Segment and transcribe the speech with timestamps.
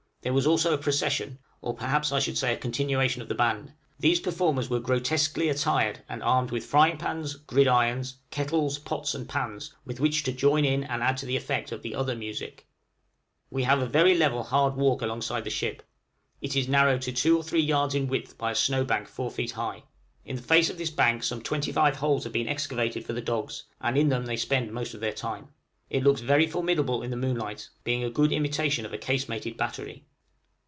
[0.23, 3.73] There was also a procession, or perhaps I should say a continuation of the band;
[3.99, 9.73] these performers were grotesquely attired, and armed with frying pans, gridirons, kettles, pots, and pans,
[9.83, 12.67] with which to join in and add to the effect of the other music!
[13.49, 15.81] {SUFFERINGS OF AN ARCTIC PARTY.} We have a very level hard walk alongside the ship;
[16.39, 19.31] it is narrowed to two or three yards in width by a snow bank four
[19.31, 19.85] feet high.
[20.23, 23.21] In the face of this bank some twenty five holes have been excavated for the
[23.21, 25.47] dogs, and in them they spend most of their time.
[25.89, 30.05] It looks very formidable in the moonlight, being a good imitation of a casemated battery.